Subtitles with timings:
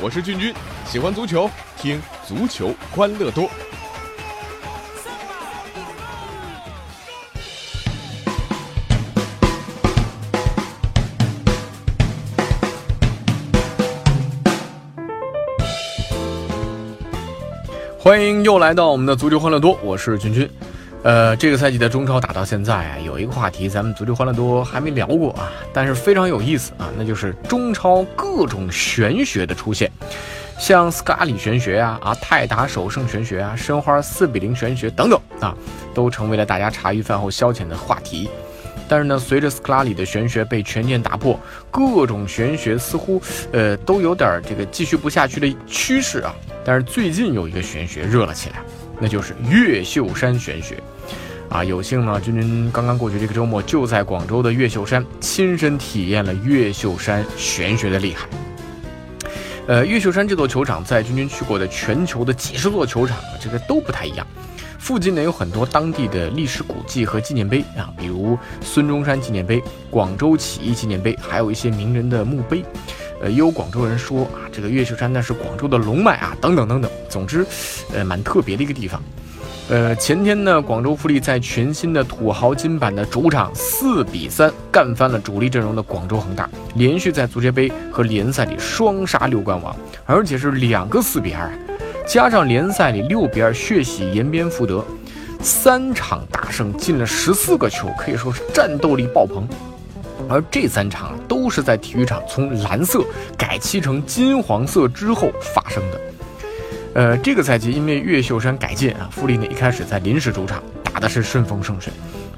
[0.00, 0.54] 我是俊君，
[0.86, 3.50] 喜欢足球，听足球欢乐多。
[17.98, 20.48] 欢迎又来到我们的足球欢乐多，我是君君。
[21.04, 29.90] 呃，这个赛季的中超打到现在啊，有一个话题咱们足球欢乐多还没聊过啊，但是非常有意思啊，那就是中超各种玄学的出现，
[30.58, 35.54] 像斯卡里玄学啊、啊泰达首胜玄学啊、申花四比零玄学等等啊，
[35.94, 38.28] 都成为了大家茶余饭后消遣的话题。
[38.88, 41.38] 但是呢，随着斯卡拉里的玄学被全面打破，
[41.70, 43.22] 各种玄学似乎
[43.52, 46.34] 呃都有点这个继续不下去的趋势啊。
[46.68, 48.56] 但是最近有一个玄学热了起来，
[49.00, 50.76] 那就是越秀山玄学
[51.48, 51.64] 啊。
[51.64, 58.28] 有幸呢，君君刚刚过去这个周末就在广州的越秀山亲身体验了越秀山玄学的厉害。
[59.66, 64.26] 呃，越秀山这座球场在君君去过的全球的几十座球场，这个都不太一样。
[64.78, 72.62] 附近呢有很多当地的历史古迹和纪念碑啊，比如孙中山纪念碑、广州起义纪念碑，还有一些名人的墓碑。
[73.20, 76.90] 呃，也有广州人说啊，这个越秀山那是广州的龙脉啊，等等等等。
[77.08, 77.44] 总之，
[77.92, 79.02] 呃，蛮特别的一个地方。
[79.70, 91.50] 呃，前天呢，广州富力在全新的土豪金版的主场四比三干翻了主力阵容的广州恒大，连续在足协杯和联赛里双杀六冠王，而且是两个四比二。
[92.06, 94.82] 加上联赛里六比二血洗延边福德，
[95.42, 99.46] 三场大胜，进了十四个球，可以说是战斗力爆棚。
[100.28, 103.04] 而这三场都是在体育场从蓝色
[103.36, 106.00] 改漆成金黄色之后发生的。
[106.94, 111.92] 呃，这个赛季因为越秀山改建啊，富力呢一开始在临时主场打的是顺风顺水，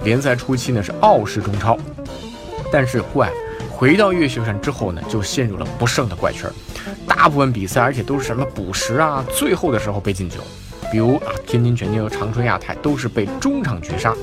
[0.05, 1.79] 联赛初期呢是傲视中超，
[2.71, 3.31] 但是怪
[3.71, 6.51] 回到越秀山之后呢，就陷入了不胜的怪圈。
[7.07, 10.41] 大部分比赛，而且都是什么补时啊，最后的时候被进球，
[10.93, 14.15] 比如啊，天津权健和长春亚泰都是被中场绝杀。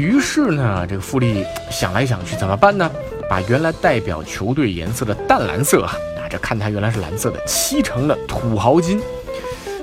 [0.00, 2.90] 于是呢，这个富力想来想去，怎么办呢？
[3.28, 8.98] 把原来代表球队颜色的淡蓝色啊，啊，这看台原来是蓝色的，漆成了土豪金。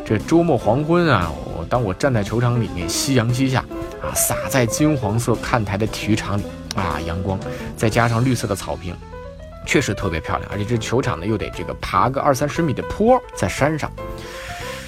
[0.03, 3.63] 这周末黄昏啊，我当我站在球场里面，夕阳西下
[4.01, 6.44] 啊，洒在金黄色看台的体育场里
[6.75, 7.39] 啊，阳光
[7.75, 8.95] 再加上绿色的草坪。
[9.67, 13.91] 确实特别漂亮，而且这球场呢又得这个爬个二三十米的坡，在山上。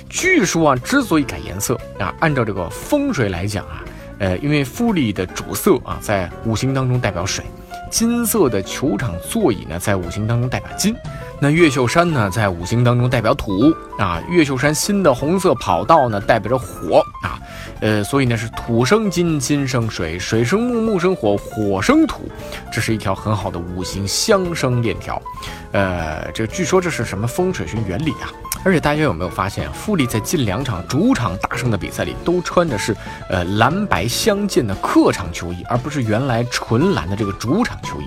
[0.09, 3.83] 据说啊，之所以改颜色啊，按照这个风水来讲啊，
[4.19, 7.45] 呃，因为富力的主色啊在五行当中代表水，
[7.89, 10.95] 金色的球场座椅呢在五行当中代表金，
[11.39, 17.39] 那越秀山呢在五行当中代表土啊，越秀山新的红色跑道呢代表着火啊。
[17.81, 22.29] 呃，所以呢是土生金，金生水，水生木，木生火，火生土，
[22.69, 25.21] 这是一条很好的五行相生链条。
[25.71, 28.27] 呃，这据说这是什么风水学原理啊？
[28.63, 32.95] 而且大家有没有发现，富力在近两场主场大胜的比赛里，都穿的是
[33.29, 38.05] 呃蓝白相间的客场球衣，而不是原来纯蓝的这个主场球衣。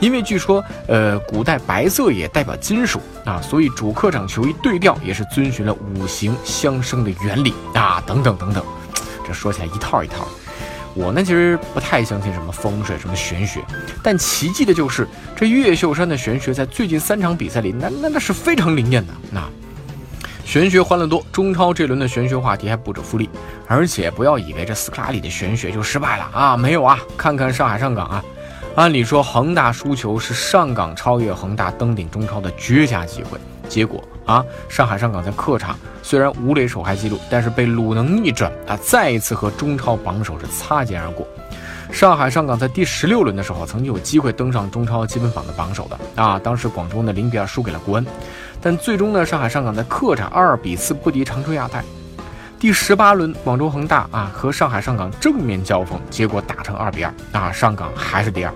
[0.00, 8.62] 因为据说，呃，古代白色也代表金属啊，所以主客场球衣对调也是遵循了五行相生的原理啊，等等等等。
[9.26, 10.26] 这说起来一套一套，
[10.94, 13.64] 我呢其实不太相信什么风水、什么玄学，
[14.02, 19.12] 但奇迹的就是这越秀山的玄学在最近三场比赛里，那那那是非常灵验的。
[19.30, 19.48] 那
[20.44, 23.28] 玄学欢乐多，中超这轮的玄学话题还不止富力，
[23.66, 28.24] 而且不要以为这斯科拉里的玄学就失败了啊，没有啊，看看上海上港啊，
[28.76, 33.38] 按理说恒大输球是上港超越恒大登顶中超的绝佳机会。
[33.68, 41.26] 结果啊，上海上港在客场虽然无垒首开纪录，但是被鲁能逆转啊，再一次和中超榜首是擦肩而过。
[41.90, 48.06] 上海上港在第十六轮的时候曾经有机会登上中超积分榜的榜首的啊，当时广州呢零比二输给了国安，
[48.64, 51.84] 但最终呢，上海上港在客场二比四不敌长春亚泰。
[52.58, 58.54] 第十八轮，广州恒大啊和上海上港正面交锋，结果打成二比二啊，上港还是第二。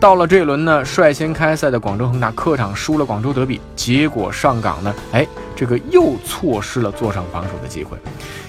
[0.00, 5.24] 到了这轮呢，率先开赛的广州恒大客场输了广州德比，结果上港呢，哎，
[5.54, 7.96] 这个又错失了坐上榜首的机会。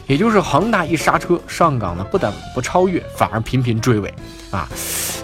[0.07, 4.12] 也就是恒大一刹车，上港呢不但不超越，反而频频追尾
[4.50, 4.68] 啊！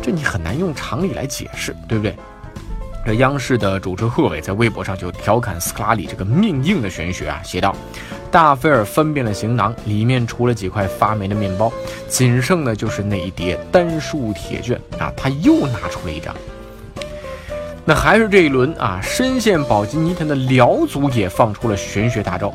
[0.03, 2.15] 这你很难用常理来解释，对不对？
[3.05, 7.75] 这央视的主持贺炜在微博上就调侃斯科拉里这个命硬的玄学啊，写道
[8.31, 11.71] ：“大菲尔翻遍了行囊，里面除了几块发霉的面包，
[12.07, 16.33] 仅剩的就是那一叠单数铁卷啊！”他又拿出了一张。
[17.83, 22.53] 那还是这一轮啊，深陷保级泥潭的辽足也放出了玄学大招，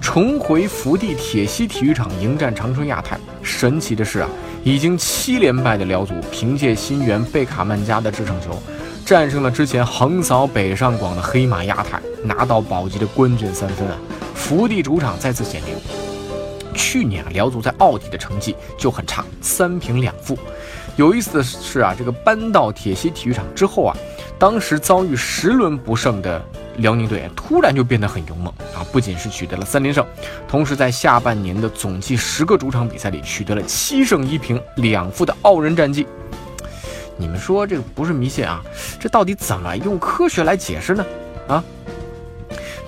[0.00, 3.20] 重回福地铁西体育场迎战长春亚泰。
[3.42, 4.28] 神奇的是啊，
[4.64, 8.58] 已经七连败的辽足，凭借新援贝卡曼加的制胜球。
[9.04, 13.96] 战胜了之前横扫北上广的黑马亚泰拿到保级的关键三分啊！
[14.34, 15.74] 福地主场再次显灵。
[16.74, 20.38] 去年啊，辽足在奥体的成绩就很差，三平两负。
[20.96, 23.96] 有意思的是啊，这个搬到铁西体育场之后啊，
[24.38, 26.42] 当时遭遇十轮不胜的
[26.78, 28.86] 辽宁队突然就变得很勇猛啊！
[28.92, 30.06] 不仅是取得了三连胜，
[30.48, 36.06] 同时在下半年的总计十个主场比赛里取得了七胜一平两负的傲人战绩。
[37.22, 38.60] 你们说这个不是迷信啊？
[38.98, 41.06] 这到底怎么用科学来解释呢？
[41.46, 41.62] 啊？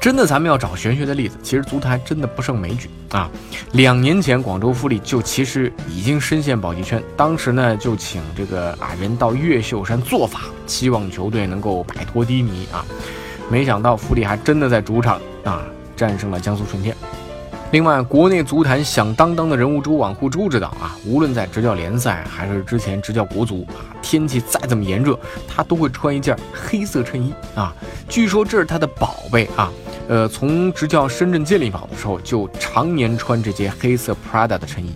[0.00, 3.30] 真的，咱们要找玄学的例子，其实足坛真的不胜枚举啊。
[3.74, 12.84] 两年前，广州富力就其实已经深陷保级圈，当时呢就请这个啊人到越秀山做法，希望球队能够摆脱低迷啊。
[13.48, 15.62] 没想到富力还真的在主场啊
[15.96, 16.94] 战胜了江苏舜天。
[17.74, 25.18] 另外，国内足坛响当当的人物朱晚沪朱指导啊，无论在执教联赛还是之前执教国足啊，天气再怎么炎热，
[25.48, 27.74] 他都会穿一件黑色衬衣啊。
[28.08, 29.72] 据说这是他的宝贝啊。
[30.06, 34.94] 呃，从执教深圳健力宝的时候，就常年穿这件黑色 Prada 的衬衣。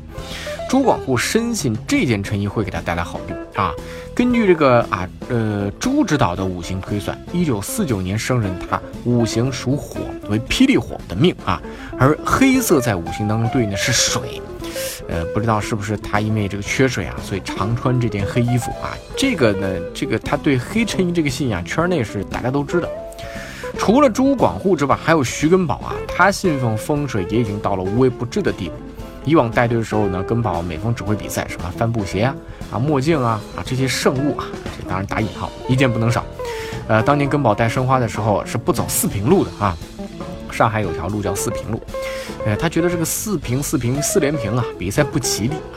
[0.69, 3.73] 朱广沪深信这件衬衣会给他带来好运啊。
[4.15, 11.62] 根据这个啊，呃，朱指导的五行推算，一九四九年生人，他五行属火，为霹雳火的命啊。
[11.99, 14.43] 而黑色在五行当中对应的是水，
[15.09, 18.93] 呃，不知道是不是他因为这个缺水啊，所以常穿这件黑衣服啊。
[19.17, 22.88] 这个呢，这个他对黑衬衣这个信仰，圈内是大家都知道。
[23.79, 28.75] 除了朱广沪之外，还有徐根宝啊，他信奉风水也已经到了无微不至的地步。
[29.29, 32.35] 以往带队的时候呢，根宝每逢指挥比赛，什么帆布鞋啊、
[32.73, 36.25] 啊墨镜啊、啊这些圣物啊，这当然打引号，一件不能少。
[36.87, 39.77] 呃，当年根宝带申花的时候是不走四平路的啊，
[40.51, 41.83] 上海有条路叫四平路，
[42.47, 45.77] 呃，他觉得这个四平四平四连平啊，比赛不吉利啊。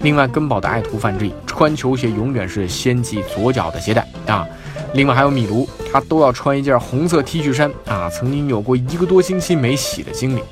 [0.00, 4.44] 另外，根宝的爱徒范志毅穿球鞋永远是先系左脚的鞋带啊。
[4.94, 10.42] 另外还有米卢，他都要穿一件红色 T 恤衫啊，曾经有过一个多星期没洗的经历。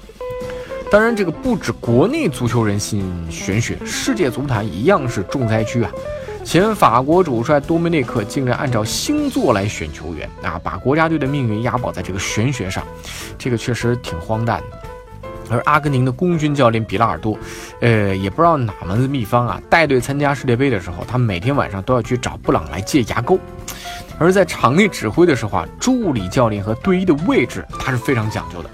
[0.90, 5.90] 当然，这个不止国内足球人信玄学，世界足坛一样是重灾区啊。
[6.42, 12.82] 前法国主帅多梅内克竟然按照星座来选球员啊，把国家队的命运押宝在这个玄学上，
[13.36, 14.78] 这个确实挺荒诞的。
[15.50, 17.36] 而阿根廷的功勋教练比拉尔多，
[17.80, 23.36] 呃，也不知道哪门子秘方啊，带队参加世界杯的时候，他每天晚上都要去找布朗来借牙膏。
[24.18, 28.70] 而在场内指挥的时候啊，助理教练和队医的位置他是非常讲究的。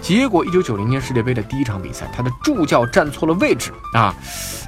[0.00, 4.14] 结果，一九九零年世界杯的第一场比赛，他的助教站错了位置啊，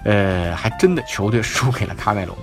[0.04, 2.36] 呃，还真的球队输给了喀麦隆。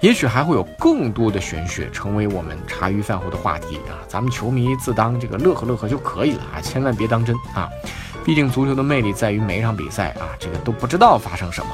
[0.00, 7.68] 也许还会有更多的玄学成为我们茶余饭后的话题啊，咱们球迷自当这个乐呵乐呵就可以了啊，千万别当真啊。
[8.22, 11.70] 毕竟足球的魅力在于每一场比赛啊，这个都不知道发生什么，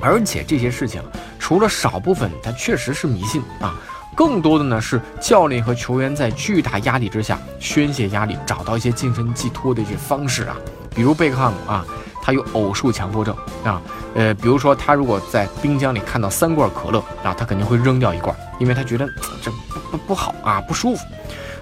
[0.00, 1.02] 而且这些事情
[1.38, 3.74] 除了少部分它确实是迷信啊，
[4.16, 10.56] 更多的呢是教练和球员在巨大压力之下宣泄压力，找到一些精神寄托的一些方式啊，
[10.94, 11.84] 比如贝克汉姆啊，
[12.22, 13.80] 他有偶数强迫症啊，
[14.14, 19.06] 呃，比如说他如果在冰箱里看到三罐可乐啊，他肯定会扔掉一罐，因为他觉得
[19.42, 21.04] 这不不不好啊，不舒服。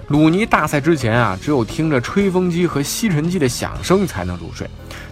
[0.07, 4.65] 鲁尼大赛之前啊，只有听着吹风机和吸尘器的响声才能入睡。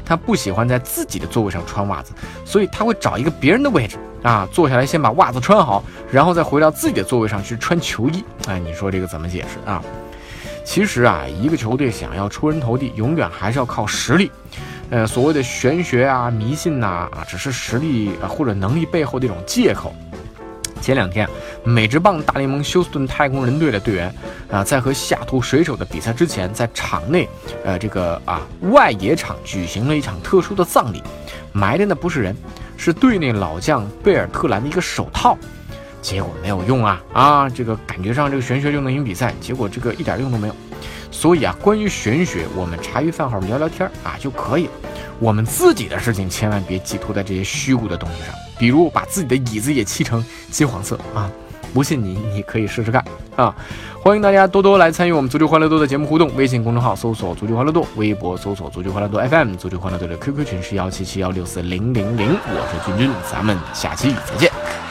[0.05, 2.11] 他不喜欢在自己的座位上穿袜子，
[2.45, 8.23] 所以他会找一个别人的位置啊，坐下来先把袜子穿好，然后再回到自己的座位上去穿球衣。
[8.47, 9.83] 哎，你说这个怎么解释啊？
[10.65, 14.31] 其实啊，一个球队想要出人头地，永远还是要靠实力。
[14.89, 19.93] 呃，所谓的玄学啊、迷信呐啊，只是实力啊或者能力背后的一种借口。
[20.83, 21.25] 前两天，
[21.63, 24.13] 美职棒大联盟休斯顿太空人队的队员
[24.51, 27.25] 啊，在和西雅图水手的比赛之前，在场内，
[27.63, 28.41] 呃，这个啊
[28.73, 31.01] 外野场举行了一场特殊的葬礼，
[31.53, 32.35] 埋的呢不是人，
[32.75, 35.37] 是队内老将贝尔特兰的一个手套，
[36.01, 40.55] 结果没有用啊啊，这个感觉上这个玄学就能赢比赛，结果这个一点用都没有。
[41.11, 44.71] 所以啊，关于玄学，我们茶余饭后聊聊天啊就可以了。
[45.17, 51.29] 我们自己的事情千万别寄托在这些虚无的东西上，比如把自己的椅子也漆成金黄色啊！
[51.73, 53.03] 不信你，你可以试试看
[53.35, 53.53] 啊！
[54.01, 64.82] 欢迎大家多多来参与我们足球欢乐多的节目互动，微信公众号搜索“足球欢乐多”，微博搜索“足球欢乐多 FM”，足球欢乐多的 QQ 群是幺七七幺六四零零零，我是君君，咱们下期再见。